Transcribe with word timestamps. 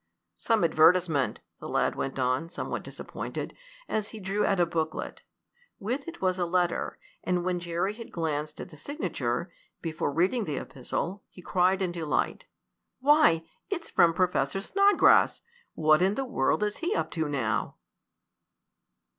"Some 0.33 0.63
advertisement," 0.63 1.41
the 1.59 1.69
lad 1.69 1.93
went 1.95 2.17
on, 2.17 2.49
somewhat 2.49 2.81
disappointed, 2.81 3.55
as 3.87 4.07
he 4.09 4.19
drew 4.19 4.43
out 4.43 4.59
a 4.59 4.65
booklet. 4.65 5.21
With 5.79 6.07
it 6.07 6.19
was 6.19 6.39
a 6.39 6.45
letter, 6.47 6.97
and 7.23 7.43
when 7.45 7.59
Jerry 7.59 7.93
had 7.93 8.11
glanced 8.11 8.59
at 8.59 8.69
the 8.69 8.77
signature, 8.77 9.53
before 9.79 10.11
reading 10.11 10.45
the 10.45 10.57
epistle, 10.57 11.23
he 11.29 11.43
cried 11.43 11.83
in 11.83 11.91
delight. 11.91 12.45
"Why, 12.99 13.43
it's 13.69 13.91
from 13.91 14.15
Professor 14.15 14.59
Snodgrass! 14.59 15.41
What 15.75 16.01
in 16.01 16.15
the 16.15 16.25
world 16.25 16.63
is 16.63 16.77
he 16.77 16.95
up 16.95 17.11
to 17.11 17.29
now?" 17.29 17.75